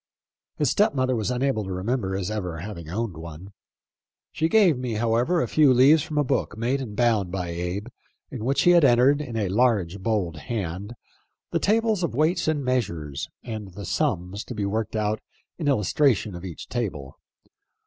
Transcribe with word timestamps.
His 0.57 0.71
stepmother 0.71 1.15
was 1.15 1.29
unable 1.29 1.63
to 1.63 1.71
remember 1.71 2.15
his 2.15 2.31
ever 2.31 2.57
having 2.57 2.89
owned 2.89 3.15
one. 3.15 3.53
She 4.31 4.49
gave 4.49 4.75
me, 4.75 4.93
how 4.93 5.13
ever, 5.15 5.41
a 5.43 5.47
few 5.47 5.71
leaves 5.71 6.01
from 6.01 6.17
a 6.17 6.23
book 6.23 6.57
made 6.57 6.81
and 6.81 6.95
bound 6.95 7.31
by 7.31 7.49
Abe, 7.49 7.85
in 8.31 8.43
which 8.43 8.63
he 8.63 8.71
had 8.71 8.83
entered, 8.83 9.21
in 9.21 9.35
a 9.37 9.47
large, 9.49 9.99
bold 9.99 10.37
hand, 10.37 10.93
the 11.51 11.59
tables 11.59 12.01
of 12.01 12.15
weights 12.15 12.47
and 12.47 12.65
measures, 12.65 13.29
and 13.43 13.73
the" 13.75 13.85
sums" 13.99 14.43
to 14.45 14.55
be 14.55 14.65
worked 14.65 14.95
out 14.95 15.19
in 15.59 15.67
illustration 15.67 16.33
of 16.33 16.43
each 16.45 16.67
table. 16.67 17.19